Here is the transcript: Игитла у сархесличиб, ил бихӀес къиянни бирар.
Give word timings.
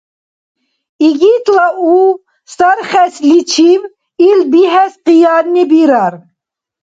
Игитла 1.07 1.67
у 1.93 1.95
сархесличиб, 2.55 3.81
ил 4.27 4.39
бихӀес 4.51 4.93
къиянни 5.05 5.63
бирар. 5.71 6.13